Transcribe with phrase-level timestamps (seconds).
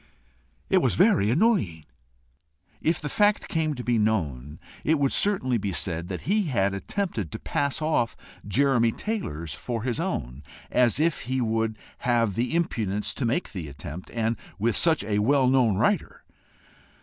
[0.67, 1.85] It was very annoying.
[2.81, 6.73] If the fact came to be known, it would certainly be said that he had
[6.73, 8.15] attempted to pass off
[8.47, 10.41] Jeremy Taylor's for his own
[10.71, 15.19] as if he would have the impudence to make the attempt, and with such a
[15.19, 16.23] well known writer!